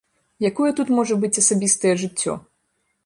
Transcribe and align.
Якое 0.49 0.69
тут 0.79 0.87
можа 0.99 1.17
быць 1.25 1.33
асабістае 1.43 1.93
жыццё? 2.05 2.33